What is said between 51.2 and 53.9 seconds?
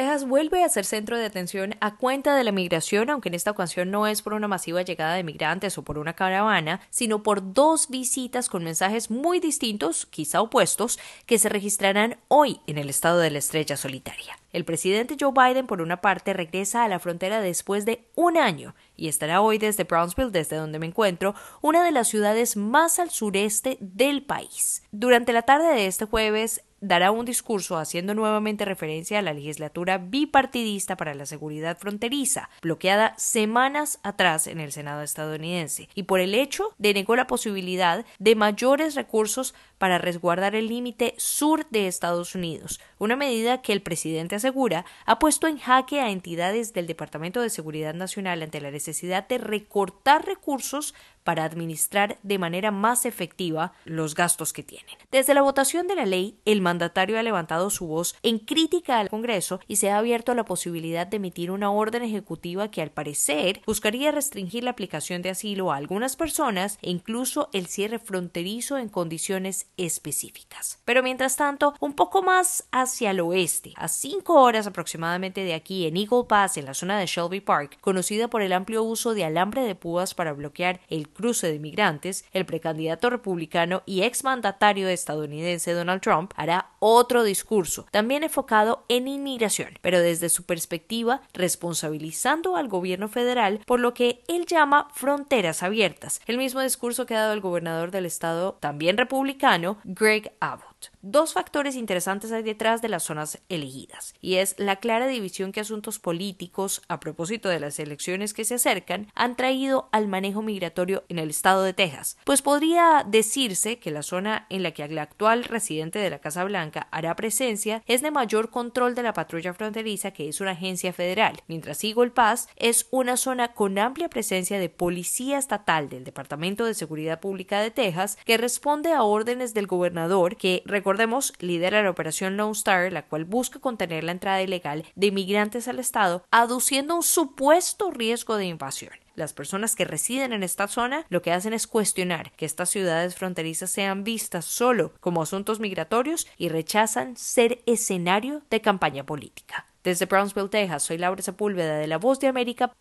para administrar de manera más efectiva